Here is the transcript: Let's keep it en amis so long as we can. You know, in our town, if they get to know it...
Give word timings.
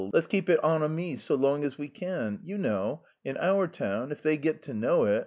Let's 0.13 0.25
keep 0.25 0.49
it 0.49 0.59
en 0.63 0.81
amis 0.81 1.23
so 1.23 1.35
long 1.35 1.63
as 1.63 1.77
we 1.77 1.87
can. 1.87 2.39
You 2.41 2.57
know, 2.57 3.03
in 3.23 3.37
our 3.37 3.67
town, 3.67 4.11
if 4.11 4.23
they 4.23 4.35
get 4.35 4.63
to 4.63 4.73
know 4.73 5.05
it... 5.05 5.19